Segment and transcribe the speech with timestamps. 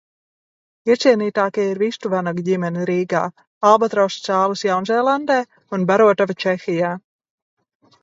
[0.93, 3.23] Iecienītākie ir vistu vanagu ģimene Rīgā,
[3.73, 5.41] albatrosa cālis Jaunzēlandē
[5.81, 6.95] un barotava Čehijā.